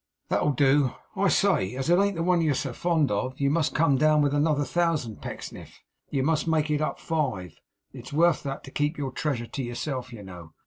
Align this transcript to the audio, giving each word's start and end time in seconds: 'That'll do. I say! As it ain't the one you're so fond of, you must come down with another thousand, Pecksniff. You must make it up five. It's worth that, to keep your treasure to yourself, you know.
'That'll 0.29 0.53
do. 0.53 0.95
I 1.15 1.27
say! 1.27 1.75
As 1.75 1.87
it 1.91 1.99
ain't 1.99 2.15
the 2.15 2.23
one 2.23 2.41
you're 2.41 2.55
so 2.55 2.73
fond 2.73 3.11
of, 3.11 3.39
you 3.39 3.51
must 3.51 3.75
come 3.75 3.97
down 3.99 4.23
with 4.23 4.33
another 4.33 4.63
thousand, 4.65 5.21
Pecksniff. 5.21 5.79
You 6.09 6.23
must 6.23 6.47
make 6.47 6.71
it 6.71 6.81
up 6.81 6.99
five. 6.99 7.59
It's 7.93 8.11
worth 8.11 8.41
that, 8.41 8.63
to 8.63 8.71
keep 8.71 8.97
your 8.97 9.11
treasure 9.11 9.45
to 9.45 9.61
yourself, 9.61 10.11
you 10.11 10.23
know. 10.23 10.55